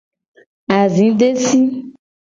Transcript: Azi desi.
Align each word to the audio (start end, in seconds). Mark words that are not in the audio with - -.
Azi 0.79 1.07
desi. 1.19 1.61